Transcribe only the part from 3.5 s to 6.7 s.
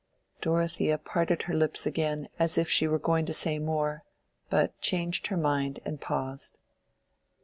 more, but changed her mind and paused.